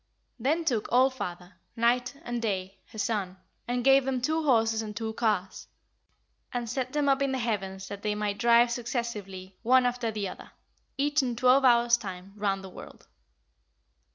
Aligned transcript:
Then 0.39 0.65
took 0.65 0.91
All 0.91 1.11
father, 1.11 1.57
Night, 1.75 2.15
and 2.23 2.41
Day, 2.41 2.79
her 2.87 2.97
son, 2.97 3.37
and 3.67 3.83
gave 3.83 4.03
them 4.03 4.19
two 4.19 4.41
horses 4.43 4.81
and 4.81 4.97
two 4.97 5.13
cars, 5.13 5.67
and 6.51 6.67
set 6.67 6.93
them 6.93 7.07
up 7.07 7.21
in 7.21 7.31
the 7.33 7.37
heavens 7.37 7.87
that 7.89 8.01
they 8.01 8.15
might 8.15 8.39
drive 8.39 8.71
successively 8.71 9.59
one 9.61 9.85
after 9.85 10.09
the 10.09 10.27
other, 10.27 10.53
each 10.97 11.21
in 11.21 11.35
twelve 11.35 11.63
hours' 11.63 11.97
time, 11.97 12.33
round 12.35 12.63
the 12.63 12.69
world. 12.69 13.05